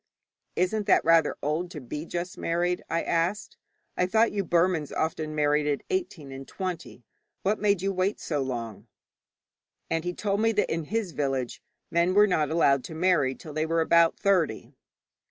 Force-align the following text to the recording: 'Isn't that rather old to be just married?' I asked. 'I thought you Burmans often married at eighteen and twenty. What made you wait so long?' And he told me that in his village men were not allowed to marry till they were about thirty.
'Isn't 0.55 0.87
that 0.87 1.05
rather 1.05 1.35
old 1.43 1.69
to 1.69 1.79
be 1.79 2.07
just 2.07 2.35
married?' 2.35 2.83
I 2.89 3.03
asked. 3.03 3.57
'I 3.95 4.07
thought 4.07 4.31
you 4.31 4.43
Burmans 4.43 4.91
often 4.91 5.35
married 5.35 5.67
at 5.67 5.83
eighteen 5.91 6.31
and 6.31 6.47
twenty. 6.47 7.03
What 7.43 7.59
made 7.59 7.83
you 7.83 7.93
wait 7.93 8.19
so 8.19 8.41
long?' 8.41 8.87
And 9.91 10.03
he 10.03 10.15
told 10.15 10.41
me 10.41 10.53
that 10.53 10.73
in 10.73 10.85
his 10.85 11.11
village 11.11 11.61
men 11.91 12.15
were 12.15 12.25
not 12.25 12.49
allowed 12.49 12.83
to 12.85 12.95
marry 12.95 13.35
till 13.35 13.53
they 13.53 13.67
were 13.67 13.81
about 13.81 14.17
thirty. 14.17 14.73